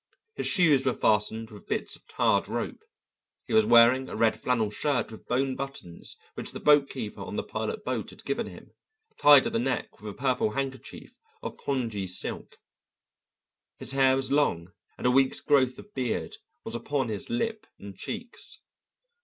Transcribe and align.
His 0.33 0.47
shoes 0.47 0.87
were 0.87 0.95
fastened 0.95 1.51
with 1.51 1.67
bits 1.67 1.95
of 1.95 2.07
tarred 2.07 2.49
rope; 2.49 2.81
he 3.45 3.53
was 3.53 3.67
wearing 3.67 4.09
a 4.09 4.15
red 4.15 4.39
flannel 4.41 4.71
shirt 4.71 5.11
with 5.11 5.27
bone 5.27 5.55
buttons 5.55 6.17
which 6.33 6.53
the 6.53 6.59
boatkeeper 6.59 7.23
on 7.23 7.35
the 7.35 7.43
pilot 7.43 7.85
boat 7.85 8.09
had 8.09 8.23
given 8.25 8.47
him, 8.47 8.71
tied 9.19 9.45
at 9.45 9.53
the 9.53 9.59
neck 9.59 10.01
with 10.01 10.09
a 10.09 10.17
purple 10.17 10.49
handkerchief 10.49 11.19
of 11.43 11.55
pongee 11.59 12.07
silk; 12.09 12.57
his 13.77 13.91
hair 13.91 14.15
was 14.15 14.31
long, 14.31 14.73
and 14.97 15.05
a 15.05 15.11
week's 15.11 15.39
growth 15.39 15.77
of 15.77 15.93
beard 15.93 16.35
was 16.65 16.73
upon 16.73 17.09
his 17.09 17.29
lip 17.29 17.67
and 17.77 17.95
cheeks. 17.95 18.57